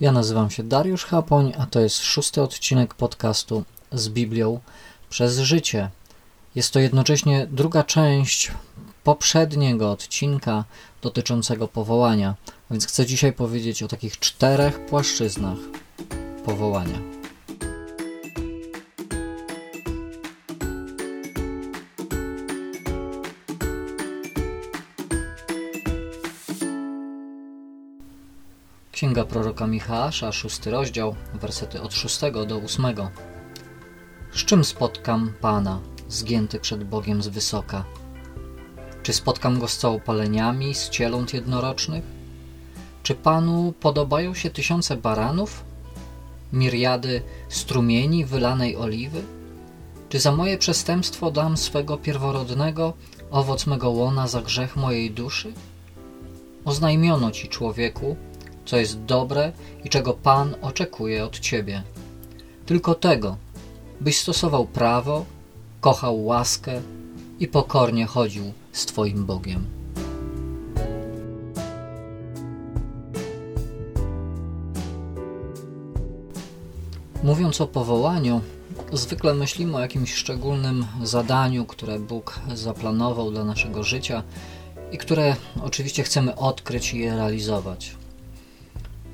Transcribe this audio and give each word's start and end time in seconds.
Ja 0.00 0.12
nazywam 0.12 0.50
się 0.50 0.62
Dariusz 0.62 1.04
Chapoń, 1.04 1.52
a 1.58 1.66
to 1.66 1.80
jest 1.80 1.96
szósty 1.96 2.42
odcinek 2.42 2.94
podcastu 2.94 3.64
z 3.92 4.08
Biblią 4.08 4.60
przez 5.10 5.38
życie. 5.38 5.90
Jest 6.54 6.72
to 6.72 6.80
jednocześnie 6.80 7.46
druga 7.50 7.84
część 7.84 8.52
poprzedniego 9.04 9.90
odcinka 9.90 10.64
dotyczącego 11.02 11.68
powołania, 11.68 12.34
więc 12.70 12.86
chcę 12.86 13.06
dzisiaj 13.06 13.32
powiedzieć 13.32 13.82
o 13.82 13.88
takich 13.88 14.18
czterech 14.18 14.86
płaszczyznach 14.86 15.58
powołania. 16.44 17.19
Księga 29.00 29.24
proroka 29.24 29.66
Michała, 29.66 30.32
szósty 30.32 30.70
rozdział, 30.70 31.14
wersety 31.34 31.82
od 31.82 31.94
szóstego 31.94 32.46
do 32.46 32.58
ósmego. 32.58 33.10
Z 34.32 34.44
czym 34.44 34.64
spotkam 34.64 35.32
Pana, 35.40 35.80
zgięty 36.08 36.60
przed 36.60 36.84
Bogiem 36.84 37.22
z 37.22 37.28
wysoka? 37.28 37.84
Czy 39.02 39.12
spotkam 39.12 39.58
Go 39.58 39.68
z 39.68 39.78
całopaleniami, 39.78 40.74
z 40.74 40.88
cieląt 40.88 41.34
jednorocznych? 41.34 42.04
Czy 43.02 43.14
Panu 43.14 43.74
podobają 43.80 44.34
się 44.34 44.50
tysiące 44.50 44.96
baranów? 44.96 45.64
Miriady 46.52 47.22
strumieni 47.48 48.24
wylanej 48.24 48.76
oliwy? 48.76 49.22
Czy 50.08 50.20
za 50.20 50.32
moje 50.32 50.58
przestępstwo 50.58 51.30
dam 51.30 51.56
swego 51.56 51.96
pierworodnego, 51.96 52.92
owoc 53.30 53.66
mego 53.66 53.90
łona 53.90 54.28
za 54.28 54.42
grzech 54.42 54.76
mojej 54.76 55.10
duszy? 55.10 55.52
Oznajmiono 56.64 57.30
Ci, 57.30 57.48
człowieku, 57.48 58.16
co 58.70 58.76
jest 58.76 59.04
dobre 59.04 59.52
i 59.84 59.88
czego 59.88 60.14
Pan 60.14 60.54
oczekuje 60.62 61.24
od 61.24 61.38
Ciebie. 61.40 61.82
Tylko 62.66 62.94
tego, 62.94 63.36
byś 64.00 64.18
stosował 64.18 64.66
prawo, 64.66 65.24
kochał 65.80 66.24
łaskę 66.24 66.80
i 67.40 67.48
pokornie 67.48 68.06
chodził 68.06 68.52
z 68.72 68.86
Twoim 68.86 69.26
Bogiem. 69.26 69.66
Mówiąc 77.22 77.60
o 77.60 77.66
powołaniu, 77.66 78.40
zwykle 78.92 79.34
myślimy 79.34 79.76
o 79.76 79.80
jakimś 79.80 80.14
szczególnym 80.14 80.86
zadaniu, 81.02 81.64
które 81.66 81.98
Bóg 81.98 82.40
zaplanował 82.54 83.30
dla 83.30 83.44
naszego 83.44 83.82
życia 83.82 84.22
i 84.92 84.98
które 84.98 85.36
oczywiście 85.62 86.02
chcemy 86.02 86.36
odkryć 86.36 86.94
i 86.94 86.98
je 86.98 87.16
realizować. 87.16 87.99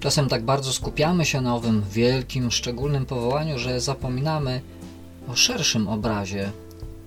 Czasem 0.07 0.29
tak 0.29 0.45
bardzo 0.45 0.73
skupiamy 0.73 1.25
się 1.25 1.41
na 1.41 1.55
owym 1.55 1.83
wielkim, 1.91 2.51
szczególnym 2.51 3.07
powołaniu, 3.07 3.59
że 3.59 3.81
zapominamy 3.81 4.61
o 5.29 5.37
szerszym 5.37 5.89
obrazie 5.89 6.51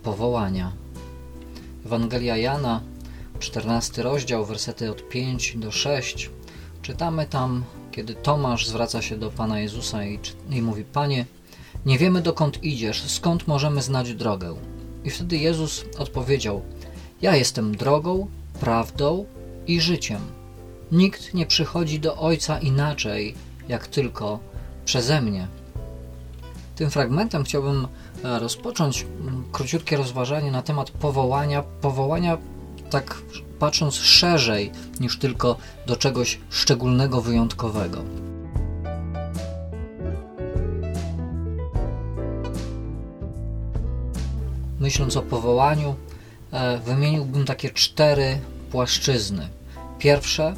powołania. 0.03 0.71
Ewangelia 1.85 2.37
Jana, 2.37 2.81
14 3.39 4.03
rozdział, 4.03 4.45
wersety 4.45 4.91
od 4.91 5.09
5 5.09 5.57
do 5.57 5.71
6. 5.71 6.29
Czytamy 6.81 7.25
tam, 7.25 7.63
kiedy 7.91 8.15
Tomasz 8.15 8.67
zwraca 8.67 9.01
się 9.01 9.17
do 9.17 9.31
Pana 9.31 9.59
Jezusa 9.59 10.05
i, 10.05 10.19
i 10.49 10.61
mówi: 10.61 10.83
Panie, 10.83 11.25
nie 11.85 11.97
wiemy 11.97 12.21
dokąd 12.21 12.63
idziesz, 12.63 13.03
skąd 13.03 13.47
możemy 13.47 13.81
znać 13.81 14.13
drogę? 14.13 14.55
I 15.03 15.09
wtedy 15.09 15.37
Jezus 15.37 15.85
odpowiedział: 15.97 16.61
Ja 17.21 17.35
jestem 17.35 17.77
drogą, 17.77 18.27
prawdą 18.59 19.25
i 19.67 19.81
życiem. 19.81 20.38
Nikt 20.91 21.33
nie 21.33 21.45
przychodzi 21.45 21.99
do 21.99 22.17
Ojca 22.17 22.59
inaczej, 22.59 23.35
jak 23.67 23.87
tylko 23.87 24.39
przeze 24.85 25.21
mnie. 25.21 25.47
Tym 26.75 26.89
fragmentem 26.89 27.43
chciałbym 27.43 27.87
e, 28.23 28.39
rozpocząć 28.39 29.05
króciutkie 29.51 29.97
rozważanie 29.97 30.51
na 30.51 30.61
temat 30.61 30.91
powołania. 30.91 31.63
Powołania, 31.81 32.37
tak 32.89 33.21
patrząc 33.59 33.95
szerzej 33.95 34.71
niż 34.99 35.19
tylko 35.19 35.57
do 35.87 35.95
czegoś 35.95 36.39
szczególnego, 36.49 37.21
wyjątkowego. 37.21 38.03
Myśląc 44.79 45.17
o 45.17 45.21
powołaniu, 45.21 45.95
e, 46.51 46.77
wymieniłbym 46.77 47.45
takie 47.45 47.69
cztery 47.69 48.39
płaszczyzny. 48.71 49.49
Pierwsze 49.99 50.53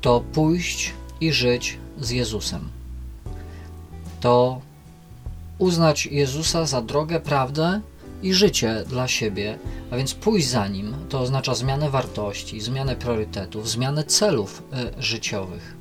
to 0.00 0.20
pójść 0.32 0.92
i 1.20 1.32
żyć 1.32 1.78
z 2.00 2.10
Jezusem. 2.10 2.68
To 4.20 4.60
uznać 5.58 6.06
Jezusa 6.06 6.66
za 6.66 6.82
drogę, 6.82 7.20
prawdę 7.20 7.80
i 8.22 8.34
życie 8.34 8.84
dla 8.86 9.08
siebie, 9.08 9.58
a 9.90 9.96
więc 9.96 10.14
pójść 10.14 10.48
za 10.48 10.68
nim 10.68 10.94
to 11.08 11.20
oznacza 11.20 11.54
zmianę 11.54 11.90
wartości, 11.90 12.60
zmianę 12.60 12.96
priorytetów, 12.96 13.70
zmianę 13.70 14.04
celów 14.04 14.62
y, 14.98 15.02
życiowych. 15.02 15.76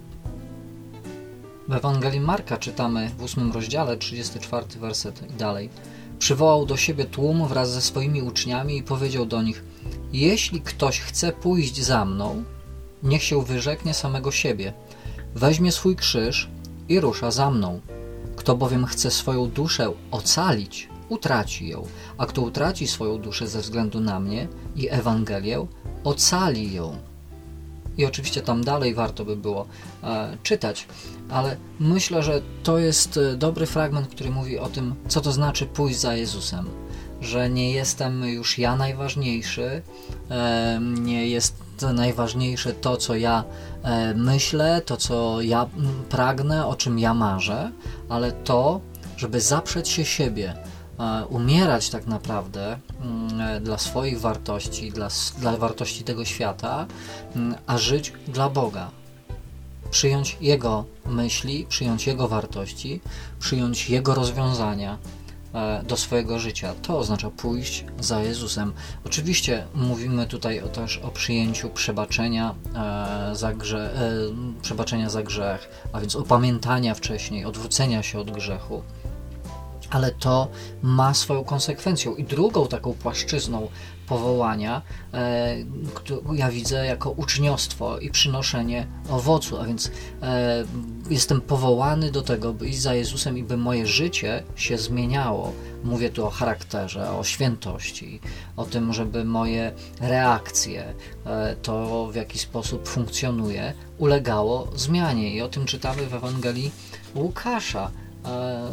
W 1.67 1.73
Ewangelii 1.73 2.19
Marka 2.19 2.57
czytamy 2.57 3.09
w 3.17 3.23
ósmym 3.23 3.51
rozdziale, 3.51 3.97
34 3.97 4.65
werset 4.79 5.31
i 5.31 5.33
dalej. 5.33 5.69
Przywołał 6.19 6.65
do 6.65 6.77
siebie 6.77 7.05
tłum 7.05 7.47
wraz 7.47 7.71
ze 7.71 7.81
swoimi 7.81 8.21
uczniami 8.21 8.77
i 8.77 8.83
powiedział 8.83 9.25
do 9.25 9.41
nich: 9.41 9.63
Jeśli 10.13 10.61
ktoś 10.61 10.99
chce 10.99 11.31
pójść 11.31 11.81
za 11.81 12.05
mną, 12.05 12.43
niech 13.03 13.23
się 13.23 13.43
wyrzeknie 13.43 13.93
samego 13.93 14.31
siebie, 14.31 14.73
weźmie 15.35 15.71
swój 15.71 15.95
krzyż 15.95 16.49
i 16.89 16.99
rusza 16.99 17.31
za 17.31 17.51
mną. 17.51 17.81
Kto 18.35 18.55
bowiem 18.55 18.85
chce 18.85 19.11
swoją 19.11 19.47
duszę 19.47 19.93
ocalić, 20.11 20.89
utraci 21.09 21.67
ją, 21.67 21.87
a 22.17 22.25
kto 22.25 22.41
utraci 22.41 22.87
swoją 22.87 23.17
duszę 23.17 23.47
ze 23.47 23.61
względu 23.61 23.99
na 23.99 24.19
mnie 24.19 24.47
i 24.75 24.89
Ewangelię, 24.89 25.67
ocali 26.03 26.73
ją. 26.73 26.97
I 27.97 28.05
oczywiście 28.05 28.41
tam 28.41 28.63
dalej 28.63 28.93
warto 28.93 29.25
by 29.25 29.35
było 29.35 29.65
e, 30.03 30.37
czytać, 30.43 30.87
ale 31.29 31.57
myślę, 31.79 32.23
że 32.23 32.41
to 32.63 32.77
jest 32.77 33.17
e, 33.17 33.37
dobry 33.37 33.65
fragment, 33.65 34.07
który 34.07 34.29
mówi 34.29 34.59
o 34.59 34.69
tym, 34.69 34.95
co 35.07 35.21
to 35.21 35.31
znaczy 35.31 35.65
pójść 35.65 35.99
za 35.99 36.15
Jezusem. 36.15 36.69
Że 37.21 37.49
nie 37.49 37.71
jestem 37.71 38.23
już 38.23 38.57
ja 38.57 38.75
najważniejszy, 38.75 39.81
e, 40.29 40.79
nie 40.81 41.29
jest 41.29 41.58
najważniejsze 41.81 42.73
to, 42.73 42.97
co 42.97 43.15
ja 43.15 43.43
e, 43.83 44.13
myślę, 44.13 44.81
to, 44.85 44.97
co 44.97 45.41
ja 45.41 45.67
pragnę, 46.09 46.67
o 46.67 46.75
czym 46.75 46.99
ja 46.99 47.13
marzę, 47.13 47.71
ale 48.09 48.31
to, 48.31 48.81
żeby 49.17 49.41
zaprzeć 49.41 49.89
się 49.89 50.05
siebie, 50.05 50.53
e, 50.99 51.25
umierać 51.25 51.89
tak 51.89 52.07
naprawdę 52.07 52.79
e, 53.39 53.59
dla 53.61 53.77
swoich 53.77 54.19
wartości, 54.19 54.91
dla, 54.91 55.07
dla 55.37 55.57
wartości 55.57 56.03
tego 56.03 56.25
świata, 56.25 56.85
a 57.67 57.77
żyć 57.77 58.13
dla 58.27 58.49
Boga. 58.49 58.91
Przyjąć 59.91 60.37
Jego 60.41 60.85
myśli, 61.05 61.65
przyjąć 61.69 62.07
Jego 62.07 62.27
wartości, 62.27 63.01
przyjąć 63.39 63.89
Jego 63.89 64.15
rozwiązania, 64.15 64.97
do 65.83 65.97
swojego 65.97 66.39
życia. 66.39 66.73
To 66.81 66.97
oznacza 66.97 67.29
pójść 67.29 67.85
za 67.99 68.21
Jezusem. 68.21 68.73
Oczywiście 69.05 69.67
mówimy 69.75 70.27
tutaj 70.27 70.61
też 70.73 70.97
o 70.97 71.07
przyjęciu 71.07 71.69
przebaczenia 71.69 72.55
e, 72.75 73.35
za, 73.35 73.53
grze, 73.53 73.93
e, 73.95 74.61
przebaczenia 74.61 75.09
za 75.09 75.23
grzech, 75.23 75.69
a 75.93 75.99
więc 75.99 76.15
opamiętania 76.15 76.95
wcześniej, 76.95 77.45
odwrócenia 77.45 78.03
się 78.03 78.19
od 78.19 78.31
grzechu 78.31 78.83
ale 79.89 80.11
to 80.11 80.47
ma 80.81 81.13
swoją 81.13 81.43
konsekwencją. 81.43 82.15
I 82.15 82.23
drugą 82.23 82.67
taką 82.67 82.93
płaszczyzną 82.93 83.69
powołania 84.09 84.81
e, 85.13 85.55
ja 86.33 86.51
widzę 86.51 86.85
jako 86.85 87.11
uczniostwo 87.11 87.99
i 87.99 88.09
przynoszenie 88.09 88.87
owocu, 89.09 89.57
a 89.57 89.65
więc 89.65 89.91
e, 90.21 90.65
jestem 91.09 91.41
powołany 91.41 92.11
do 92.11 92.21
tego, 92.21 92.53
by 92.53 92.67
iść 92.67 92.81
za 92.81 92.93
Jezusem 92.93 93.37
i 93.37 93.43
by 93.43 93.57
moje 93.57 93.87
życie 93.87 94.43
się 94.55 94.77
zmieniało. 94.77 95.53
Mówię 95.83 96.09
tu 96.09 96.25
o 96.25 96.29
charakterze, 96.29 97.11
o 97.11 97.23
świętości, 97.23 98.19
o 98.57 98.65
tym, 98.65 98.93
żeby 98.93 99.25
moje 99.25 99.71
reakcje, 100.01 100.93
e, 101.25 101.55
to 101.55 102.07
w 102.07 102.15
jaki 102.15 102.39
sposób 102.39 102.87
funkcjonuje, 102.87 103.73
ulegało 103.97 104.67
zmianie. 104.75 105.35
I 105.35 105.41
o 105.41 105.47
tym 105.47 105.65
czytamy 105.65 106.05
w 106.07 106.13
Ewangelii 106.13 106.71
Łukasza. 107.15 107.91
E, 108.25 108.69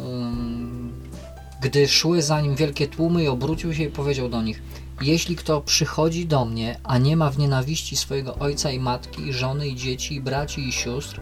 gdy 1.61 1.87
szły 1.87 2.21
za 2.21 2.41
nim 2.41 2.55
wielkie 2.55 2.87
tłumy 2.87 3.23
i 3.23 3.27
obrócił 3.27 3.73
się 3.73 3.83
i 3.83 3.89
powiedział 3.89 4.29
do 4.29 4.41
nich: 4.41 4.61
Jeśli 5.01 5.35
kto 5.35 5.61
przychodzi 5.61 6.25
do 6.25 6.45
mnie, 6.45 6.79
a 6.83 6.97
nie 6.97 7.17
ma 7.17 7.29
w 7.29 7.37
nienawiści 7.37 7.97
swojego 7.97 8.35
ojca 8.35 8.71
i 8.71 8.79
matki, 8.79 9.27
i 9.27 9.33
żony 9.33 9.67
i 9.67 9.75
dzieci, 9.75 10.15
i 10.15 10.21
braci 10.21 10.67
i 10.67 10.71
sióstr, 10.71 11.21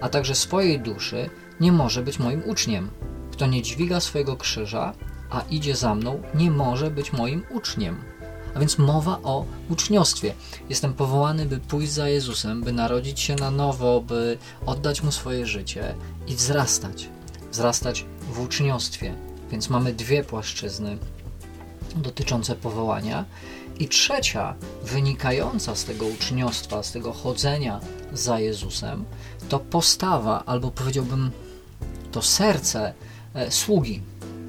a 0.00 0.08
także 0.08 0.34
swojej 0.34 0.80
duszy, 0.80 1.30
nie 1.60 1.72
może 1.72 2.02
być 2.02 2.18
moim 2.18 2.42
uczniem. 2.46 2.90
Kto 3.32 3.46
nie 3.46 3.62
dźwiga 3.62 4.00
swojego 4.00 4.36
krzyża, 4.36 4.94
a 5.30 5.40
idzie 5.40 5.76
za 5.76 5.94
mną, 5.94 6.22
nie 6.34 6.50
może 6.50 6.90
być 6.90 7.12
moim 7.12 7.42
uczniem. 7.50 7.96
A 8.54 8.58
więc 8.58 8.78
mowa 8.78 9.18
o 9.22 9.44
uczniostwie. 9.68 10.34
Jestem 10.68 10.94
powołany, 10.94 11.46
by 11.46 11.58
pójść 11.58 11.92
za 11.92 12.08
Jezusem, 12.08 12.62
by 12.62 12.72
narodzić 12.72 13.20
się 13.20 13.34
na 13.34 13.50
nowo, 13.50 14.00
by 14.00 14.38
oddać 14.66 15.02
mu 15.02 15.12
swoje 15.12 15.46
życie 15.46 15.94
i 16.26 16.34
wzrastać. 16.34 17.08
Wzrastać 17.52 18.04
w 18.32 18.40
uczniostwie. 18.40 19.14
Więc 19.50 19.70
mamy 19.70 19.92
dwie 19.92 20.24
płaszczyzny 20.24 20.98
dotyczące 21.96 22.56
powołania. 22.56 23.24
I 23.78 23.88
trzecia, 23.88 24.54
wynikająca 24.84 25.74
z 25.74 25.84
tego 25.84 26.06
uczniostwa, 26.06 26.82
z 26.82 26.92
tego 26.92 27.12
chodzenia 27.12 27.80
za 28.12 28.40
Jezusem, 28.40 29.04
to 29.48 29.58
postawa, 29.58 30.42
albo 30.46 30.70
powiedziałbym, 30.70 31.30
to 32.12 32.22
serce 32.22 32.94
e, 33.34 33.50
sługi. 33.50 34.02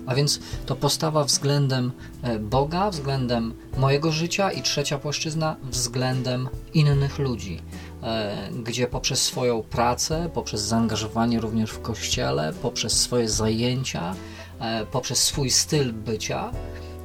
A 0.06 0.16
więc 0.16 0.40
to 0.66 0.76
postawa 0.76 1.24
względem 1.24 1.92
e, 2.22 2.40
Boga, 2.40 2.90
względem 2.90 3.54
mojego 3.78 4.12
życia 4.12 4.52
i 4.52 4.62
trzecia 4.62 4.98
płaszczyzna 4.98 5.56
względem 5.64 6.50
innych 6.74 7.20
ludzi, 7.20 7.60
e, 8.04 8.50
gdzie 8.64 8.88
poprzez 8.88 9.22
swoją 9.22 9.62
pracę, 9.62 10.30
poprzez 10.34 10.62
zaangażowanie 10.62 11.40
również 11.40 11.72
w 11.72 11.82
kościele, 11.82 12.54
poprzez 12.62 13.02
swoje 13.02 13.30
zajęcia, 13.30 14.16
poprzez 14.92 15.24
swój 15.24 15.50
styl 15.50 15.94
bycia, 15.94 16.52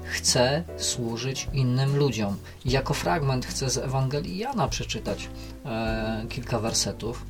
chcę 0.08 0.64
służyć 0.76 1.48
innym 1.52 1.96
ludziom. 1.96 2.36
Jako 2.64 2.94
fragment 2.94 3.46
chcę 3.46 3.70
z 3.70 3.78
Ewangelii 3.78 4.38
Jana 4.38 4.68
przeczytać 4.68 5.28
e, 5.64 6.26
kilka 6.28 6.58
wersetów. 6.58 7.24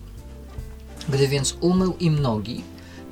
Gdy 1.08 1.28
więc 1.28 1.56
umył 1.60 1.96
im 2.00 2.19
nogi, 2.19 2.64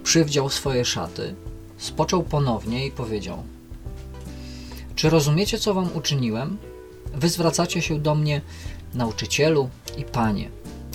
przywdział 0.02 0.50
swoje 0.50 0.84
szaty, 0.84 1.34
spoczął 1.78 2.22
ponownie 2.22 2.86
i 2.86 2.90
powiedział: 2.90 3.42
Czy 4.94 5.10
rozumiecie, 5.10 5.58
co 5.58 5.74
wam 5.74 5.88
uczyniłem? 5.94 6.58
Wy 7.14 7.28
zwracacie 7.28 7.82
się 7.82 8.00
do 8.00 8.14
mnie, 8.14 8.40
nauczycielu 8.94 9.70
i 9.98 10.04
panie. 10.04 10.50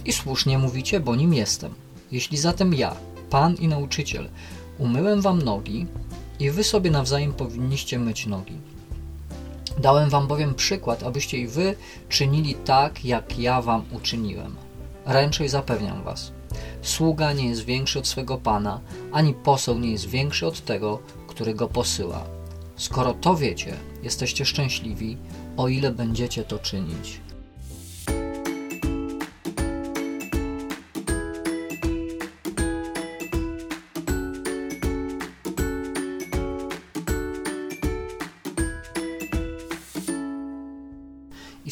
I 0.06 0.14
słusznie 0.14 0.58
mówicie, 0.58 1.00
bo 1.00 1.16
nim 1.16 1.34
jestem. 1.34 1.74
Jeśli 2.12 2.38
zatem 2.38 2.74
ja, 2.74 2.96
pan 3.30 3.56
i 3.56 3.68
nauczyciel, 3.68 4.30
umyłem 4.78 5.22
wam 5.22 5.42
nogi, 5.42 5.88
i 6.42 6.52
wy 6.52 6.64
sobie 6.64 6.92
nawzajem 6.92 7.34
powinniście 7.34 8.00
myć 8.00 8.26
nogi. 8.26 8.58
Dałem 9.78 10.10
wam 10.10 10.28
bowiem 10.28 10.56
przykład, 10.56 11.04
abyście 11.04 11.38
i 11.38 11.48
wy 11.48 11.76
czynili 12.10 12.56
tak, 12.56 13.06
jak 13.06 13.40
ja 13.40 13.62
wam 13.62 13.84
uczyniłem. 13.92 14.56
Ręczej 15.06 15.50
zapewniam 15.50 16.04
was. 16.04 16.32
Sługa 16.82 17.34
nie 17.34 17.50
jest 17.50 17.66
większy 17.66 18.00
od 18.00 18.08
swego 18.08 18.38
pana, 18.38 18.80
ani 19.12 19.34
poseł 19.34 19.80
nie 19.80 19.92
jest 19.92 20.06
większy 20.06 20.48
od 20.48 20.66
tego, 20.66 21.00
który 21.28 21.54
go 21.54 21.68
posyła. 21.68 22.24
Skoro 22.76 23.14
to 23.14 23.36
wiecie, 23.36 23.74
jesteście 24.04 24.46
szczęśliwi, 24.46 25.18
o 25.58 25.68
ile 25.68 25.92
będziecie 25.92 26.44
to 26.44 26.60
czynić. 26.60 27.20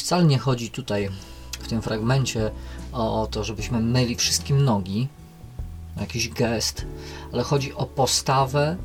Wcale 0.10 0.24
nie 0.24 0.38
chodzi 0.38 0.70
tutaj 0.70 1.10
w 1.60 1.68
tym 1.68 1.82
fragmencie 1.82 2.52
o, 2.92 3.28
to, 3.32 3.44
żebyśmy 3.44 3.80
myli 3.80 4.16
wszystkim 4.16 4.66
nogi, 4.66 5.08
jakiś 6.00 6.30
gest, 6.30 6.86
ale 7.34 7.44
chodzi 7.44 7.74
o 7.74 7.86
postawę 7.86 8.78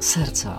serca. 0.00 0.58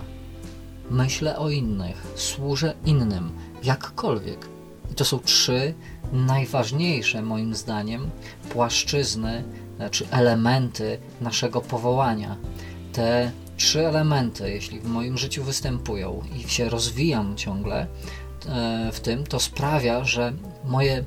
Myślę 0.90 1.38
o 1.38 1.50
innych, 1.50 2.06
służę 2.16 2.74
innym, 2.84 3.30
jakkolwiek. 3.64 4.48
I 4.92 4.94
to 4.94 5.04
są 5.04 5.18
trzy 5.18 5.74
najważniejsze, 6.12 7.22
moim 7.22 7.54
zdaniem, 7.54 8.10
płaszczyzny 8.50 9.44
czy 9.90 10.10
elementy 10.10 10.98
naszego 11.20 11.60
powołania. 11.60 12.36
Te 12.92 13.32
trzy 13.56 13.86
elementy, 13.86 14.50
jeśli 14.50 14.80
w 14.80 14.86
moim 14.86 15.18
życiu 15.18 15.44
występują 15.44 16.22
i 16.36 16.48
się 16.48 16.68
rozwijam 16.68 17.36
ciągle, 17.36 17.86
w 18.92 19.00
tym, 19.00 19.26
to 19.26 19.40
sprawia, 19.40 20.04
że 20.04 20.32
moje 20.64 21.04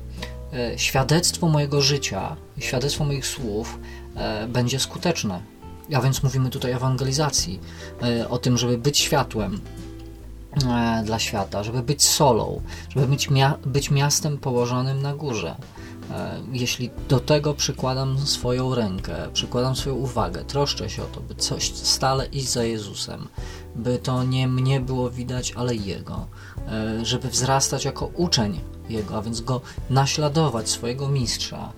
e, 0.52 0.78
świadectwo 0.78 1.48
mojego 1.48 1.80
życia, 1.80 2.36
świadectwo 2.58 3.04
moich 3.04 3.26
słów 3.26 3.78
e, 4.16 4.48
będzie 4.48 4.80
skuteczne. 4.80 5.40
A 5.94 6.00
więc 6.00 6.22
mówimy 6.22 6.50
tutaj 6.50 6.72
o 6.72 6.76
ewangelizacji, 6.76 7.60
o 8.28 8.38
tym, 8.38 8.58
żeby 8.58 8.78
być 8.78 8.98
światłem 8.98 9.60
dla 11.04 11.18
świata, 11.18 11.62
żeby 11.62 11.82
być 11.82 12.02
solą, 12.02 12.62
żeby 12.88 13.06
być, 13.06 13.30
mia 13.30 13.58
być 13.66 13.90
miastem 13.90 14.38
położonym 14.38 15.02
na 15.02 15.14
górze. 15.14 15.56
Jeśli 16.52 16.90
do 17.08 17.20
tego 17.20 17.54
przykładam 17.54 18.18
swoją 18.18 18.74
rękę, 18.74 19.16
przykładam 19.32 19.76
swoją 19.76 19.96
uwagę, 19.96 20.44
troszczę 20.44 20.90
się 20.90 21.02
o 21.02 21.06
to, 21.06 21.20
by 21.20 21.34
coś 21.34 21.74
stale 21.74 22.26
iść 22.26 22.48
za 22.48 22.64
Jezusem, 22.64 23.28
by 23.74 23.98
to 23.98 24.22
nie 24.22 24.48
mnie 24.48 24.80
było 24.80 25.10
widać, 25.10 25.52
ale 25.56 25.74
Jego, 25.74 26.26
e, 26.68 27.04
żeby 27.04 27.28
wzrastać 27.28 27.84
jako 27.84 28.06
uczeń 28.06 28.60
Jego, 28.88 29.16
a 29.16 29.22
więc 29.22 29.40
Go 29.40 29.60
naśladować, 29.90 30.68
swojego 30.68 31.08
mistrza 31.08 31.72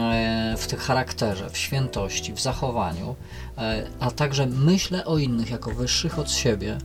e, 0.00 0.54
w 0.58 0.66
tym 0.66 0.78
charakterze, 0.78 1.50
w 1.50 1.58
świętości, 1.58 2.32
w 2.32 2.40
zachowaniu, 2.40 3.16
e, 3.58 3.86
a 4.00 4.10
także 4.10 4.46
myślę 4.46 5.04
o 5.04 5.18
innych 5.18 5.50
jako 5.50 5.70
wyższych 5.70 6.18
od 6.18 6.30
siebie, 6.30 6.78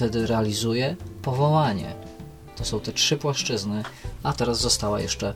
wtedy 0.00 0.26
realizuję 0.26 0.96
powołanie. 1.22 1.94
To 2.56 2.64
są 2.64 2.80
te 2.80 2.92
trzy 2.92 3.16
płaszczyzny, 3.16 3.82
a 4.22 4.32
teraz 4.32 4.60
została 4.60 5.00
jeszcze 5.00 5.34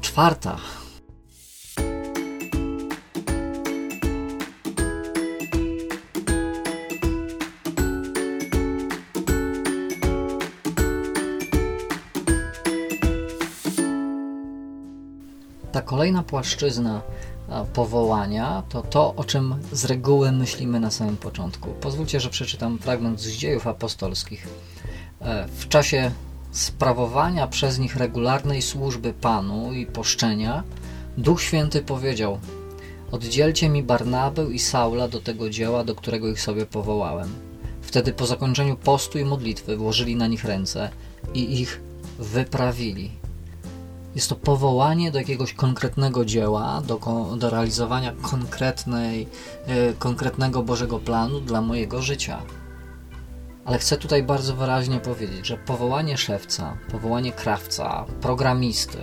czwarta 0.00 0.56
ta 15.72 15.82
kolejna 15.82 16.22
płaszczyzna 16.22 17.02
powołania 17.62 18.62
to 18.68 18.82
to, 18.82 19.14
o 19.14 19.24
czym 19.24 19.54
z 19.72 19.84
reguły 19.84 20.32
myślimy 20.32 20.80
na 20.80 20.90
samym 20.90 21.16
początku. 21.16 21.70
Pozwólcie, 21.80 22.20
że 22.20 22.30
przeczytam 22.30 22.78
fragment 22.78 23.20
z 23.20 23.30
dziejów 23.30 23.66
apostolskich. 23.66 24.48
E, 25.20 25.48
w 25.48 25.68
czasie 25.68 26.10
sprawowania 26.50 27.46
przez 27.46 27.78
nich 27.78 27.96
regularnej 27.96 28.62
służby 28.62 29.12
Panu 29.12 29.72
i 29.72 29.86
poszczenia, 29.86 30.62
Duch 31.18 31.42
Święty 31.42 31.82
powiedział: 31.82 32.38
Oddzielcie 33.12 33.68
mi 33.68 33.82
Barnabę 33.82 34.44
i 34.44 34.58
Saula 34.58 35.08
do 35.08 35.20
tego 35.20 35.50
dzieła, 35.50 35.84
do 35.84 35.94
którego 35.94 36.28
ich 36.28 36.40
sobie 36.40 36.66
powołałem. 36.66 37.28
Wtedy 37.82 38.12
po 38.12 38.26
zakończeniu 38.26 38.76
postu 38.76 39.18
i 39.18 39.24
modlitwy 39.24 39.76
włożyli 39.76 40.16
na 40.16 40.26
nich 40.26 40.44
ręce 40.44 40.90
i 41.34 41.60
ich 41.60 41.80
wyprawili. 42.18 43.23
Jest 44.14 44.28
to 44.28 44.36
powołanie 44.36 45.10
do 45.10 45.18
jakiegoś 45.18 45.54
konkretnego 45.54 46.24
dzieła, 46.24 46.82
do, 46.86 46.98
do 47.36 47.50
realizowania 47.50 48.12
konkretnej, 48.22 49.28
e, 49.66 49.92
konkretnego 49.92 50.62
Bożego 50.62 50.98
planu 50.98 51.40
dla 51.40 51.60
mojego 51.60 52.02
życia. 52.02 52.42
Ale 53.64 53.78
chcę 53.78 53.96
tutaj 53.96 54.22
bardzo 54.22 54.56
wyraźnie 54.56 55.00
powiedzieć, 55.00 55.46
że 55.46 55.56
powołanie 55.56 56.16
szewca, 56.16 56.76
powołanie 56.90 57.32
krawca, 57.32 58.04
programisty 58.20 58.98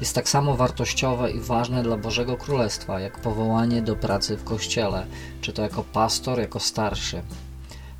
jest 0.00 0.14
tak 0.14 0.28
samo 0.28 0.56
wartościowe 0.56 1.30
i 1.30 1.40
ważne 1.40 1.82
dla 1.82 1.96
Bożego 1.96 2.36
Królestwa, 2.36 3.00
jak 3.00 3.20
powołanie 3.20 3.82
do 3.82 3.96
pracy 3.96 4.36
w 4.36 4.44
kościele, 4.44 5.06
czy 5.40 5.52
to 5.52 5.62
jako 5.62 5.84
pastor, 5.84 6.38
jako 6.38 6.60
starszy. 6.60 7.22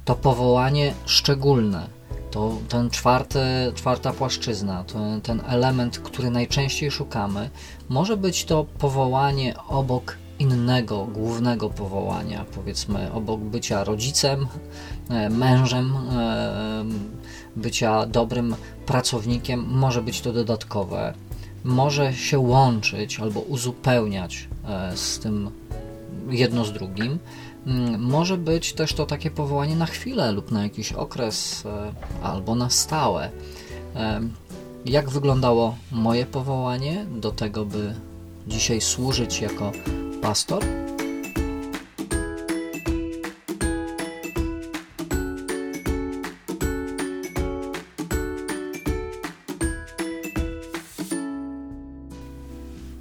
To 0.05 0.15
powołanie 0.15 0.95
szczególne, 1.07 1.96
to 2.31 2.59
ten 2.69 2.91
czwarty, 2.91 3.39
czwarta 3.75 4.13
płaszczyzna, 4.13 4.85
to, 4.85 4.99
ten 5.23 5.43
element, 5.47 5.99
który 5.99 6.31
najczęściej 6.31 6.91
szukamy, 6.91 7.51
może 7.89 8.17
być 8.17 8.45
to 8.45 8.67
powołanie 8.79 9.55
obok 9.69 10.17
innego, 10.39 11.05
głównego 11.05 11.71
powołania, 11.71 12.45
powiedzmy 12.55 13.13
obok 13.13 13.41
bycia 13.41 13.85
rodzicem, 13.85 14.47
e, 15.11 15.31
mężem, 15.31 15.97
e, 15.97 16.85
bycia 17.57 18.07
dobrym 18.07 18.55
pracownikiem, 18.87 19.67
może 19.69 20.03
być 20.03 20.21
to 20.21 20.33
dodatkowe, 20.33 21.15
może 21.65 22.15
się 22.15 22.39
łączyć 22.39 23.21
albo 23.21 23.41
uzupełniać 23.41 24.49
e, 24.69 24.97
z 24.97 25.19
tym 25.19 25.51
jedno 26.31 26.65
z 26.65 26.73
drugim. 26.73 27.19
Mm, 27.67 28.01
może 28.01 28.39
być 28.39 28.73
też 28.73 28.93
to 28.93 29.07
takie 29.07 29.31
powołanie 29.31 29.77
na 29.77 29.87
chwilę 29.87 30.33
lub 30.33 30.51
na 30.51 30.63
jakiś 30.63 30.93
okres 30.93 31.67
e, 31.67 31.93
albo 32.23 32.55
na 32.55 32.71
stałe. 32.71 33.31
Jak 34.85 35.11
wyglądało 35.11 35.77
moje 35.93 36.27
powołanie 36.27 37.07
do 37.11 37.31
tego, 37.31 37.65
by 37.65 37.95
dzisiaj 38.47 38.81
służyć 38.81 39.41
jako 39.41 39.73
pastor? 40.23 40.65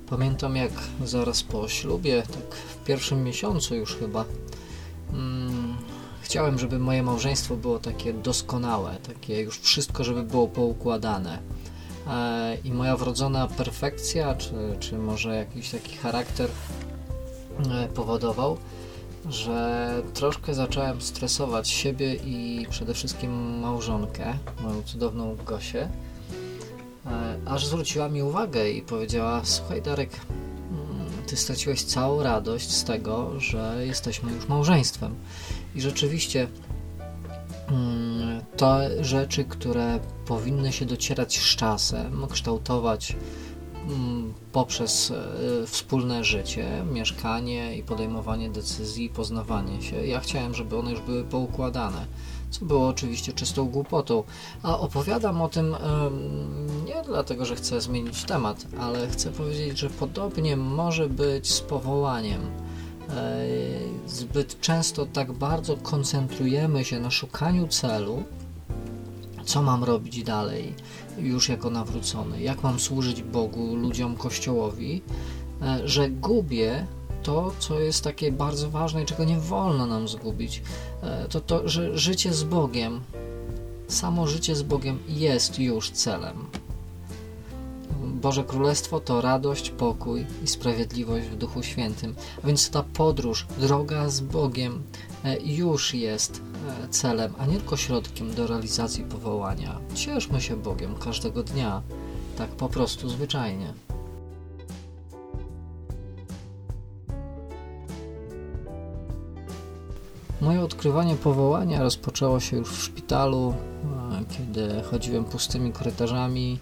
Pamiętam 0.09 0.55
jak 0.55 0.71
zaraz 1.03 1.43
po 1.43 1.67
ślubie, 1.67 2.23
tak 2.27 2.55
w 2.55 2.85
pierwszym 2.85 3.23
miesiącu 3.23 3.75
już 3.75 3.95
chyba, 3.95 4.25
chciałem, 6.35 6.59
żeby 6.59 6.79
moje 6.79 7.03
małżeństwo 7.03 7.55
było 7.55 7.79
takie 7.79 8.13
doskonałe, 8.13 8.95
takie 9.07 9.41
już 9.41 9.59
wszystko, 9.59 10.03
żeby 10.03 10.23
było 10.23 10.47
poukładane. 10.47 11.39
E, 12.07 12.57
I 12.63 12.71
moja 12.71 12.97
wrodzona 12.97 13.47
perfekcja, 13.47 14.35
czy, 14.35 14.53
czy 14.79 14.97
może 14.97 15.35
jakiś 15.35 15.69
taki 15.69 15.97
charakter 15.97 16.49
e, 17.71 17.87
powodował, 17.87 18.57
że 19.29 19.89
troszkę 20.13 20.53
zacząłem 20.53 21.01
stresować 21.01 21.69
siebie 21.69 22.15
i 22.15 22.67
przede 22.69 22.93
wszystkim 22.93 23.59
małżonkę, 23.59 24.33
moją 24.63 24.83
cudowną 24.83 25.35
Gosię, 25.45 25.89
e, 27.05 27.37
aż 27.45 27.65
zwróciła 27.65 28.09
mi 28.09 28.23
uwagę 28.23 28.69
i 28.69 28.81
powiedziała: 28.81 29.41
Słuchaj, 29.43 29.81
Darek, 29.81 30.09
mm, 30.71 31.25
ty 31.27 31.37
straciłeś 31.37 31.83
całą 31.83 32.23
radość 32.23 32.71
z 32.71 32.83
tego, 32.83 33.39
że 33.39 33.85
jesteśmy 33.85 34.31
już 34.31 34.47
małżeństwem. 34.47 35.15
I 35.75 35.81
rzeczywiście 35.81 36.47
mm, 37.67 38.41
to 38.57 38.79
rzeczy, 39.01 39.43
które 39.43 39.99
powinny 40.25 40.71
się 40.71 40.85
docierać 40.85 41.39
z 41.39 41.55
czasem, 41.55 42.27
kształtować 42.27 43.15
Mm, 43.89 44.33
poprzez 44.51 45.11
e, 45.11 45.67
wspólne 45.67 46.23
życie, 46.23 46.83
mieszkanie 46.91 47.77
i 47.77 47.83
podejmowanie 47.83 48.49
decyzji, 48.49 49.09
poznawanie 49.09 49.81
się. 49.81 50.05
Ja 50.05 50.19
chciałem, 50.19 50.53
żeby 50.53 50.77
one 50.77 50.91
już 50.91 51.01
były 51.01 51.23
poukładane, 51.23 52.05
co 52.49 52.65
było 52.65 52.87
oczywiście 52.87 53.33
czystą 53.33 53.69
głupotą. 53.69 54.23
A 54.63 54.79
opowiadam 54.79 55.41
o 55.41 55.49
tym 55.49 55.75
nie 56.85 57.01
dlatego, 57.05 57.45
że 57.45 57.55
chcę 57.55 57.81
zmienić 57.81 58.23
temat, 58.23 58.65
ale 58.79 59.07
chcę 59.07 59.31
powiedzieć, 59.31 59.77
że 59.77 59.89
podobnie 59.89 60.57
może 60.57 61.09
być 61.09 61.51
z 61.51 61.61
powołaniem. 61.61 62.41
E, 63.09 63.45
zbyt 64.07 64.59
często 64.61 65.05
tak 65.05 65.31
bardzo 65.31 65.77
koncentrujemy 65.77 66.85
się 66.85 66.99
na 66.99 67.11
szukaniu 67.11 67.67
celu, 67.67 68.23
co 69.45 69.61
mam 69.61 69.83
robić 69.83 70.23
dalej, 70.23 70.73
już 71.17 71.49
jako 71.49 71.69
nawrócony, 71.69 72.41
jak 72.41 72.63
mam 72.63 72.79
służyć 72.79 73.23
Bogu, 73.23 73.75
ludziom, 73.75 74.15
Kościołowi, 74.15 75.01
e, 75.61 75.87
że 75.87 76.09
gubię 76.09 76.87
to, 77.23 77.53
co 77.59 77.79
jest 77.79 78.03
takie 78.03 78.31
bardzo 78.31 78.69
ważne 78.69 79.03
i 79.03 79.05
czego 79.05 79.23
nie 79.23 79.39
wolno 79.39 79.85
nam 79.85 80.07
zgubić. 80.07 80.61
E, 81.01 81.27
to 81.27 81.41
to, 81.41 81.69
że 81.69 81.97
życie 81.97 82.33
z 82.33 82.43
Bogiem, 82.43 83.01
samo 83.87 84.27
życie 84.27 84.55
z 84.55 84.63
Bogiem 84.63 84.99
jest 85.07 85.59
już 85.59 85.91
celem. 85.91 86.45
Boże 88.25 88.43
Królestwo 88.43 88.99
to 88.99 89.21
radość, 89.21 89.69
pokój 89.69 90.25
i 90.43 90.47
sprawiedliwość 90.47 91.27
w 91.27 91.35
Duchu 91.35 91.63
Świętym. 91.63 92.15
A 92.43 92.47
więc 92.47 92.69
ta 92.69 92.83
podróż, 92.83 93.47
droga 93.57 94.09
z 94.09 94.21
Bogiem 94.21 94.83
e, 95.23 95.37
już 95.39 95.93
jest 95.93 96.41
e, 96.83 96.87
celem, 96.87 97.33
a 97.37 97.45
nie 97.45 97.57
tylko 97.57 97.77
środkiem 97.77 98.33
do 98.33 98.47
realizacji 98.47 99.03
powołania. 99.03 99.79
Cieszmy 99.95 100.41
się 100.41 100.57
Bogiem 100.57 100.95
każdego 100.95 101.43
dnia, 101.43 101.81
tak 102.37 102.49
po 102.49 102.69
prostu 102.69 103.09
zwyczajnie. 103.09 103.73
Moje 110.41 110.61
odkrywanie 110.61 111.15
powołania 111.15 111.83
rozpoczęło 111.83 112.39
się 112.39 112.57
już 112.57 112.69
w 112.69 112.83
szpitalu, 112.83 113.53
e, 114.11 114.35
kiedy 114.37 114.81
chodziłem 114.91 115.25
pustymi 115.25 115.71
korytarzami 115.71 116.59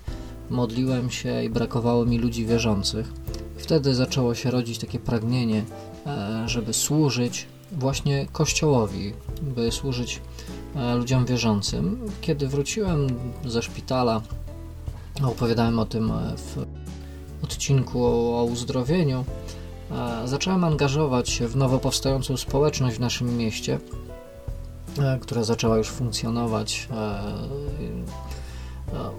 modliłem 0.53 1.09
się 1.11 1.43
i 1.43 1.49
brakowało 1.49 2.05
mi 2.05 2.17
ludzi 2.17 2.45
wierzących. 2.45 3.13
Wtedy 3.57 3.95
zaczęło 3.95 4.35
się 4.35 4.51
rodzić 4.51 4.77
takie 4.77 4.99
pragnienie, 4.99 5.63
e, 6.05 6.43
żeby 6.45 6.73
służyć 6.73 7.47
właśnie 7.71 8.27
Kościołowi, 8.31 9.13
by 9.41 9.71
służyć 9.71 10.21
e, 10.75 10.95
ludziom 10.95 11.25
wierzącym. 11.25 11.99
Kiedy 12.21 12.47
wróciłem 12.47 13.07
ze 13.45 13.61
szpitala, 13.61 14.21
opowiadałem 15.23 15.79
o 15.79 15.85
tym 15.85 16.11
e, 16.11 16.37
w 16.37 16.65
odcinku 17.43 18.05
o 18.35 18.43
uzdrowieniu, 18.43 19.25
zacząłem 20.25 20.63
angażować 20.63 21.29
się 21.29 21.47
w 21.47 21.55
nowo 21.55 21.79
powstającą 21.79 22.37
społeczność 22.37 22.97
w 22.97 22.99
naszym 22.99 23.37
mieście, 23.37 23.79
która 25.21 25.43
zaczęła 25.43 25.77
już 25.77 25.87
funkcjonować 25.89 26.87
no, 26.91 26.95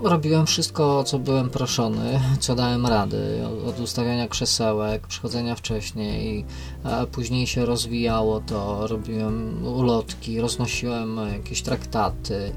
robiłem 0.03 0.47
wszystko, 0.47 1.05
co 1.05 1.19
byłem 1.19 1.51
proszony, 1.51 2.21
co 2.41 2.55
dałem 2.55 2.87
rady, 2.87 3.47
od 3.69 3.81
ustawiania 3.81 4.29
krzesełek, 4.29 5.07
przychodzenia 5.07 5.55
wcześniej, 5.55 6.45
a 6.85 7.07
później 7.07 7.47
się 7.47 7.67
rozwijało 7.67 8.41
to, 8.41 8.87
robiłem 8.87 9.67
ulotki, 9.67 10.41
roznosiłem 10.41 11.17
jakieś 11.33 11.63
traktaty, 11.63 12.53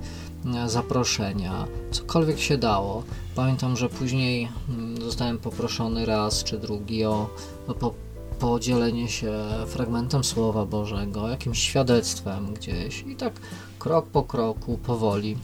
zaproszenia, 0.68 1.68
cokolwiek 1.92 2.40
się 2.40 2.58
dało. 2.58 3.04
Pamiętam, 3.36 3.78
że 3.78 3.90
później 3.90 4.50
mm, 4.70 5.02
zostałem 5.02 5.38
poproszony 5.38 6.06
raz 6.06 6.44
czy 6.44 6.58
drugi 6.58 7.06
o, 7.06 7.30
o 7.68 7.74
po, 7.74 7.94
podzielenie 8.40 9.08
się 9.08 9.34
fragmentem 9.68 10.24
Słowa 10.24 10.66
Bożego, 10.66 11.30
jakimś 11.30 11.60
świadectwem 11.60 12.54
gdzieś. 12.54 13.04
I 13.08 13.16
tak 13.16 13.34
krok 13.80 14.06
po 14.06 14.24
kroku, 14.24 14.78
powoli 14.78 15.38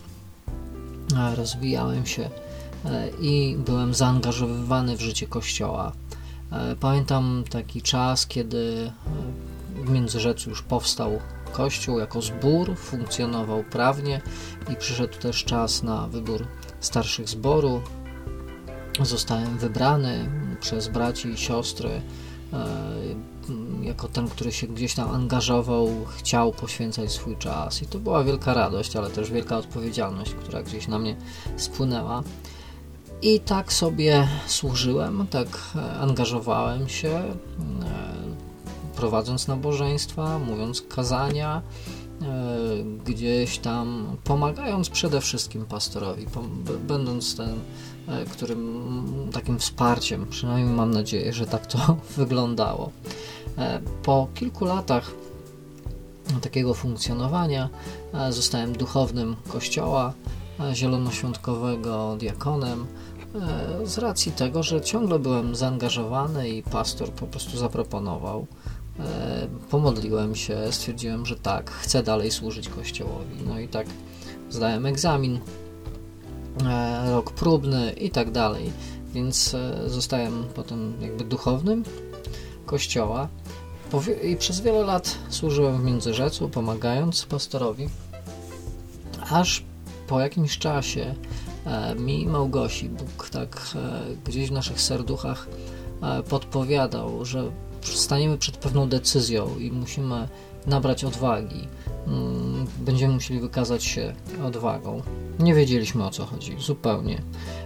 rozwijałem 1.36 2.05
się 2.05 2.29
e, 2.86 3.10
i 3.22 3.58
byłem 3.58 3.93
zaangażowywany 3.93 4.98
w 4.98 5.01
życie 5.01 5.27
kościoła. 5.27 5.91
E, 6.51 6.75
pamiętam 6.75 7.43
taki 7.50 7.82
czas, 7.82 8.27
kiedy 8.27 8.91
e, 9.82 9.86
w 9.86 9.89
Międzyrzecu 9.89 10.50
już 10.50 10.62
powstał 10.62 11.20
kościół 11.51 12.00
jako 12.00 12.22
zbór, 12.22 12.77
funkcjonował 12.77 13.63
prawnie 13.63 14.22
i 14.74 14.75
przyszedł 14.75 15.17
też 15.17 15.43
czas 15.43 15.84
na 15.84 16.08
wybór 16.08 16.48
starszych 16.79 17.29
zboru. 17.29 17.82
Zostałem 19.01 19.58
wybrany 19.58 20.29
przez 20.60 20.88
braci 20.88 21.29
i 21.29 21.38
siostry 21.38 22.01
jako 23.81 24.07
ten, 24.07 24.27
który 24.27 24.51
się 24.51 24.67
gdzieś 24.67 24.93
tam 24.93 25.12
angażował, 25.12 25.89
chciał 26.17 26.51
poświęcać 26.51 27.12
swój 27.12 27.38
czas. 27.38 27.81
I 27.81 27.85
to 27.85 28.00
była 28.00 28.23
wielka 28.23 28.53
radość, 28.53 28.95
ale 28.95 29.09
też 29.09 29.31
wielka 29.31 29.57
odpowiedzialność, 29.57 30.33
która 30.33 30.63
gdzieś 30.63 30.88
na 30.88 31.00
mnie 31.00 31.15
spłynęła. 31.57 32.23
I 33.23 33.39
tak 33.39 33.73
sobie 33.73 34.27
służyłem, 34.47 35.27
tak 35.29 35.47
e, 35.75 35.93
angażowałem 35.93 36.89
się, 36.89 37.09
e, 37.09 37.33
prowadząc 38.95 39.47
nabożeństwa, 39.47 40.39
mówiąc 40.39 40.81
kazania, 40.81 41.62
e, 42.21 42.25
gdzieś 43.05 43.57
tam 43.57 44.17
pomagając 44.23 44.89
przede 44.89 45.21
wszystkim 45.21 45.65
pastorowi, 45.65 46.25
będąc 46.88 47.35
ten, 47.35 47.59
którym 48.31 48.83
takim 49.33 49.59
wsparciem, 49.59 50.27
przynajmniej 50.29 50.75
mam 50.75 50.91
nadzieję, 50.91 51.33
że 51.33 51.45
tak 51.45 51.67
to 51.67 51.97
wyglądało. 52.17 52.91
E, 53.57 53.79
po 54.03 54.27
kilku 54.33 54.65
latach 54.65 55.12
takiego 56.41 56.74
funkcjonowania 56.74 57.69
e, 58.13 58.31
zostałem 58.31 58.74
duchownym 58.74 59.36
kościoła 59.48 60.13
e, 60.60 60.75
zielonoświątkowego, 60.75 62.15
diakonem, 62.19 62.86
z 63.83 63.98
racji 63.98 64.31
tego, 64.31 64.63
że 64.63 64.81
ciągle 64.81 65.19
byłem 65.19 65.55
zaangażowany 65.55 66.50
i 66.50 66.63
pastor 66.63 67.10
po 67.10 67.27
prostu 67.27 67.57
zaproponował. 67.57 68.48
Pomodliłem 69.69 70.36
się, 70.36 70.57
stwierdziłem, 70.72 71.25
że 71.25 71.36
tak, 71.36 71.72
chcę 71.72 72.03
dalej 72.03 72.31
służyć 72.31 72.69
Kościołowi. 72.69 73.36
No 73.48 73.60
i 73.60 73.67
tak 73.67 73.88
zdałem 74.50 74.86
egzamin, 74.86 75.39
rok 77.12 77.31
próbny 77.31 77.91
i 77.91 78.10
tak 78.10 78.31
dalej. 78.31 78.72
Więc 79.13 79.55
zostałem 79.86 80.43
potem 80.55 80.93
jakby 81.01 81.24
duchownym 81.24 81.83
Kościoła. 82.65 83.27
I 84.23 84.35
przez 84.35 84.62
wiele 84.62 84.83
lat 84.83 85.17
służyłem 85.29 85.77
w 85.77 85.83
Międzyrzecu, 85.83 86.50
pomagając 86.50 87.25
pastorowi, 87.25 87.89
aż 89.29 89.63
po 90.07 90.19
jakimś 90.19 90.57
czasie 90.57 91.15
e, 91.65 91.95
mi 91.95 92.25
Małgosi 92.25 92.89
Bóg 92.89 93.29
tak 93.29 93.67
e, 93.75 94.01
gdzieś 94.25 94.50
w 94.50 94.51
naszych 94.51 94.81
serduchach 94.81 95.47
e, 96.01 96.23
podpowiadał, 96.23 97.25
że 97.25 97.51
staniemy 97.81 98.38
przed 98.38 98.57
pewną 98.57 98.89
decyzją 98.89 99.57
i 99.59 99.71
musimy 99.71 100.27
nabrać 100.67 101.03
odwagi. 101.03 101.67
Mm, 102.07 102.67
będziemy 102.79 103.13
musieli 103.13 103.39
wykazać 103.39 103.83
się 103.83 104.15
odwagą. 104.43 105.01
Nie 105.39 105.53
wiedzieliśmy 105.53 106.05
o 106.05 106.10
co 106.10 106.25
chodzi, 106.25 106.55
zupełnie. 106.60 107.22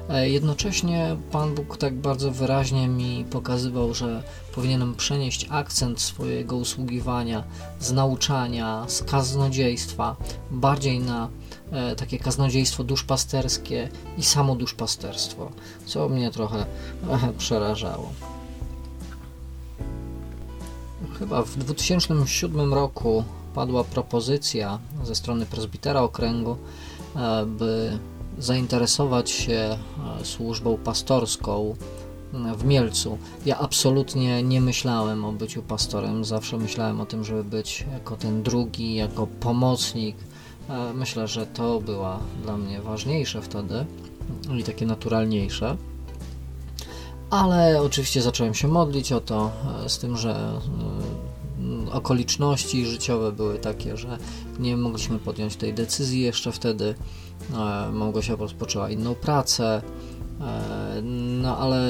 E, 0.10 0.30
jednocześnie 0.30 1.18
Pan 1.32 1.56
Bóg 1.56 1.78
tak 1.78 1.96
bardzo 1.96 2.32
wyraźnie 2.32 2.88
mi 2.88 3.26
pokazywał, 3.30 3.94
że 3.94 4.24
powinienem 4.56 4.96
przenieść 4.96 5.48
akcent 5.50 6.02
swojego 6.02 6.56
usługiwania 6.56 7.44
z 7.80 7.92
nauczania, 7.92 8.86
z 8.88 9.04
kaznodziejstwa 9.04 10.16
bardziej 10.52 11.00
na 11.00 11.30
e, 11.72 11.96
takie 11.96 12.20
kaznodziejstwo 12.20 12.84
duszpasterskie 12.84 13.90
i 14.18 14.24
samo 14.24 14.56
duszpasterstwo, 14.56 15.52
co 15.86 16.10
mnie 16.10 16.32
trochę 16.32 16.66
e, 17.10 17.34
przerażało. 17.38 18.12
chyba 21.20 21.44
w 21.44 21.58
2007 21.58 22.74
roku 22.74 23.24
padła 23.58 23.84
propozycja 23.84 24.80
ze 25.04 25.16
strony 25.16 25.46
prezbitera 25.46 26.02
okręgu, 26.02 26.58
e, 27.16 27.46
by 27.46 28.00
zainteresować 28.40 29.32
się 29.32 29.78
e, 30.22 30.26
służbą 30.26 30.78
pastorską 30.78 31.76
w 32.58 32.66
Mielcu. 32.66 33.18
Ja 33.46 33.60
absolutnie 33.60 34.44
nie 34.44 34.62
myślałem 34.62 35.26
o 35.26 35.32
byciu 35.32 35.64
pastorem, 35.64 36.26
zawsze 36.26 36.58
myślałem 36.58 37.02
o 37.02 37.06
tym, 37.06 37.24
żeby 37.24 37.44
być 37.44 37.86
jako 37.94 38.16
ten 38.16 38.44
drugi, 38.44 38.96
jako 38.96 39.28
pomocnik. 39.28 40.16
E, 40.70 40.94
myślę, 40.94 41.28
że 41.28 41.46
to 41.46 41.82
była 41.82 42.20
dla 42.44 42.58
mnie 42.58 42.82
ważniejsze 42.82 43.42
wtedy 43.42 43.86
i 44.60 44.64
takie 44.64 44.86
naturalniejsze. 44.86 45.78
Ale 47.30 47.82
oczywiście 47.82 48.22
zacząłem 48.22 48.54
się 48.54 48.68
modlić 48.68 49.12
o 49.12 49.22
to, 49.22 49.52
e, 49.86 49.90
z 49.90 50.00
tym, 50.00 50.18
że 50.18 50.32
e, 50.32 51.27
okoliczności 51.98 52.86
życiowe 52.86 53.32
były 53.32 53.60
takie, 53.60 53.98
że 53.98 54.18
nie 54.60 54.78
mogliśmy 54.78 55.20
podjąć 55.20 55.56
tej 55.56 55.74
decyzji 55.74 56.22
jeszcze 56.22 56.52
wtedy. 56.52 56.96
Małgosia 57.92 58.36
rozpoczęła 58.36 58.90
inną 58.90 59.16
pracę, 59.16 59.82
E, 60.42 61.02
no 61.42 61.58
ale 61.58 61.90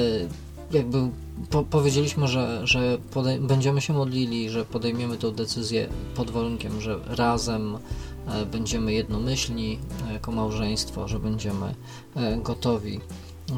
jakby 0.72 0.98
po, 1.50 1.64
powiedzieliśmy, 1.64 2.28
że, 2.28 2.68
że 2.68 2.98
będziemy 3.40 3.82
się 3.82 3.94
modlili, 3.94 4.50
że 4.50 4.66
podejmiemy 4.66 5.18
tę 5.18 5.32
decyzję 5.32 5.88
pod 6.16 6.32
warunkiem, 6.32 6.82
że 6.82 7.00
razem 7.06 7.78
e, 8.28 8.46
będziemy 8.46 8.94
jednomyślni 8.94 9.80
e, 10.10 10.14
jako 10.14 10.32
małżeństwo, 10.32 11.08
że 11.08 11.20
będziemy 11.20 11.76
gotowi 12.44 13.00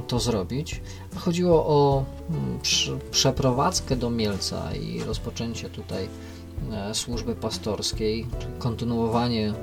to 0.08 0.20
zrobić. 0.20 0.82
Chodziło 1.15 1.65
o 1.65 2.06
mm, 2.29 2.60
przeprowadzkę 3.12 3.96
do 3.96 4.10
Mielca 4.10 4.75
i 4.75 5.03
rozpoczęcie 5.03 5.70
tutaj 5.70 6.10
służby 6.94 7.36
pastorskiej, 7.36 8.25
kontynuowanie, 8.60 9.54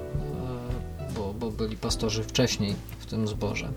bo, 1.16 1.34
bo 1.40 1.50
byli 1.50 1.76
pastorzy 1.76 2.22
wcześniej 2.22 2.74
w 2.98 3.06
tym 3.06 3.28
zborze. 3.28 3.68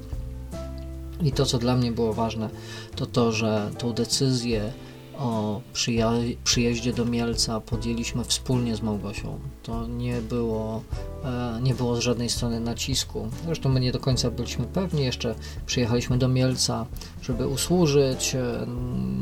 I 1.22 1.32
to, 1.32 1.46
co 1.46 1.58
dla 1.58 1.76
mnie 1.76 1.92
było 1.92 2.14
ważne, 2.14 2.50
to 2.96 3.06
to, 3.06 3.32
że 3.32 3.72
tą 3.78 3.94
decyzję 3.94 4.74
o 5.20 5.62
przyja- 5.74 6.36
przyjeździe 6.44 6.94
do 6.94 7.06
Mielca 7.06 7.62
podjęliśmy 7.62 8.24
wspólnie 8.24 8.76
z 8.76 8.82
Małgosią. 8.82 9.40
To 9.64 9.88
nie 9.88 10.22
było, 10.22 10.82
e, 11.24 11.60
nie 11.62 11.74
było 11.74 11.96
z 11.96 12.00
żadnej 12.00 12.30
strony 12.30 12.60
nacisku. 12.60 13.28
Zresztą 13.46 13.70
my 13.70 13.80
nie 13.80 13.92
do 13.92 14.00
końca 14.00 14.32
byliśmy 14.32 14.66
pewni. 14.66 15.04
Jeszcze 15.04 15.36
przyjechaliśmy 15.66 16.18
do 16.18 16.28
Mielca, 16.28 16.86
żeby 17.22 17.48
usłużyć, 17.48 18.36
e, 18.36 18.68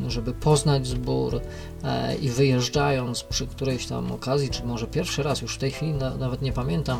żeby 0.08 0.34
poznać 0.34 0.88
zbór 0.88 1.42
e, 1.84 2.16
i 2.16 2.30
wyjeżdżając 2.30 3.24
przy 3.24 3.48
którejś 3.48 3.86
tam 3.86 4.12
okazji, 4.12 4.50
czy 4.50 4.66
może 4.66 4.88
pierwszy 4.88 5.24
raz, 5.24 5.42
już 5.42 5.56
w 5.56 5.58
tej 5.60 5.72
chwili 5.72 5.94
na, 5.94 6.18
nawet 6.18 6.42
nie 6.42 6.54
pamiętam, 6.54 7.00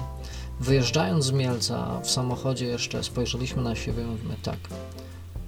Wyjeżdżając 0.60 1.26
z 1.26 1.32
Mielca 1.32 2.02
w 2.04 2.12
samochodzie 2.12 2.66
jeszcze 2.66 3.04
spojrzeliśmy 3.04 3.62
na 3.62 3.76
siebie 3.76 4.04
i 4.04 4.06
mówimy 4.06 4.36
tak, 4.44 4.58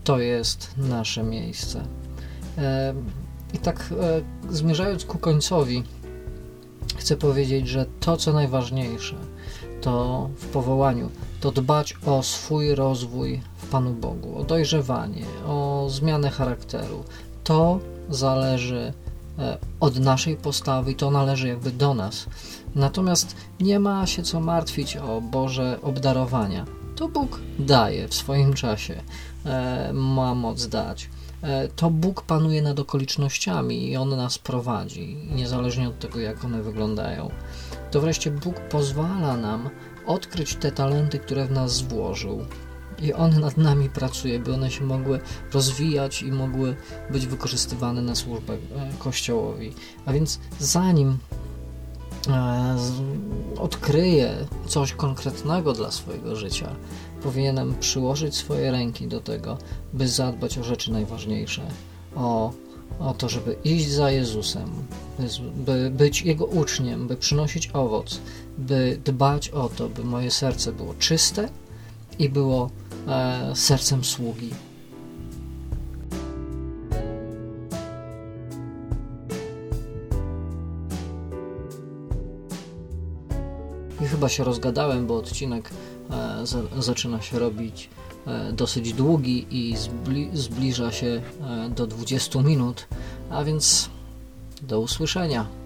to 0.03 0.19
jest 0.19 0.71
nasze 0.77 1.23
miejsce. 1.23 1.83
I 3.53 3.57
tak 3.57 3.93
e, 4.01 4.21
zmierzając 4.53 5.05
ku 5.05 5.17
końcowi, 5.17 5.83
chcę 6.97 7.17
powiedzieć, 7.17 7.67
że 7.67 7.85
to, 7.99 8.17
co 8.17 8.33
najważniejsze, 8.33 9.15
to 9.81 10.29
w 10.37 10.45
powołaniu, 10.45 11.09
to 11.41 11.51
dbać 11.51 11.95
o 12.05 12.23
swój 12.23 12.75
rozwój 12.75 13.41
w 13.57 13.67
Panu 13.67 13.93
Bogu, 13.93 14.37
o 14.37 14.43
dojrzewanie, 14.43 15.25
o 15.47 15.87
zmianę 15.89 16.29
charakteru. 16.29 17.03
To 17.43 17.79
zależy 18.09 18.93
e, 19.39 19.57
od 19.79 19.99
naszej 19.99 20.35
postawy 20.35 20.93
to 20.93 21.11
należy 21.11 21.47
jakby 21.47 21.71
do 21.71 21.93
nas. 21.93 22.25
Natomiast 22.75 23.35
nie 23.59 23.79
ma 23.79 24.07
się 24.07 24.23
co 24.23 24.39
martwić 24.39 24.97
o 24.97 25.21
Boże 25.21 25.79
obdarowania. 25.81 26.65
To 26.95 27.07
Bóg 27.07 27.39
daje 27.59 28.07
w 28.07 28.13
swoim 28.13 28.53
czasie, 28.53 29.01
e, 29.45 29.93
ma 29.93 30.35
moc 30.35 30.67
dać. 30.67 31.09
E, 31.43 31.67
to 31.67 31.89
Bóg 31.89 32.21
panuje 32.21 32.61
nad 32.61 32.79
okolicznościami 32.79 33.91
i 33.91 33.97
On 33.97 34.09
nas 34.09 34.37
prowadzi, 34.37 35.17
niezależnie 35.35 35.89
od 35.89 35.99
tego, 35.99 36.19
jak 36.19 36.45
one 36.45 36.61
wyglądają. 36.61 37.29
To 37.91 38.01
wreszcie 38.01 38.31
Bóg 38.31 38.59
pozwala 38.59 39.37
nam 39.37 39.69
odkryć 40.05 40.55
te 40.55 40.71
talenty, 40.71 41.19
które 41.19 41.45
w 41.45 41.51
nas 41.51 41.81
włożył. 41.81 42.45
I 43.01 43.13
On 43.13 43.39
nad 43.39 43.57
nami 43.57 43.89
pracuje, 43.89 44.39
by 44.39 44.53
one 44.53 44.71
się 44.71 44.83
mogły 44.83 45.19
rozwijać 45.53 46.21
i 46.21 46.31
mogły 46.31 46.75
być 47.09 47.27
wykorzystywane 47.27 48.01
na 48.01 48.15
służbę 48.15 48.53
e, 48.53 48.57
Kościołowi. 48.99 49.73
A 50.05 50.13
więc 50.13 50.39
zanim 50.59 51.17
odkryje 53.57 54.35
coś 54.67 54.93
konkretnego 54.93 55.73
dla 55.73 55.91
swojego 55.91 56.35
życia, 56.35 56.75
powinienem 57.23 57.75
przyłożyć 57.79 58.35
swoje 58.35 58.71
ręki 58.71 59.07
do 59.07 59.19
tego, 59.19 59.57
by 59.93 60.07
zadbać 60.07 60.57
o 60.57 60.63
rzeczy 60.63 60.91
najważniejsze, 60.91 61.61
o, 62.15 62.51
o 62.99 63.13
to, 63.13 63.29
żeby 63.29 63.55
iść 63.63 63.89
za 63.89 64.11
Jezusem, 64.11 64.69
by 65.55 65.91
być 65.91 66.21
Jego 66.21 66.45
uczniem, 66.45 67.07
by 67.07 67.15
przynosić 67.15 67.69
owoc, 67.73 68.19
by 68.57 68.99
dbać 69.05 69.49
o 69.49 69.69
to, 69.69 69.89
by 69.89 70.03
moje 70.03 70.31
serce 70.31 70.71
było 70.71 70.93
czyste 70.93 71.49
i 72.19 72.29
było 72.29 72.69
e, 73.07 73.51
sercem 73.55 74.03
sługi. 74.03 74.49
Chyba 84.07 84.29
się 84.29 84.43
rozgadałem, 84.43 85.07
bo 85.07 85.17
odcinek 85.17 85.69
e, 86.09 86.81
zaczyna 86.81 87.21
się 87.21 87.39
robić 87.39 87.89
e, 88.27 88.53
dosyć 88.53 88.93
długi 88.93 89.45
i 89.51 89.77
zbli 89.77 90.29
zbliża 90.33 90.91
się 90.91 91.21
e, 91.41 91.69
do 91.69 91.87
20 91.87 92.41
minut, 92.41 92.87
a 93.29 93.43
więc 93.43 93.89
do 94.61 94.79
usłyszenia. 94.79 95.58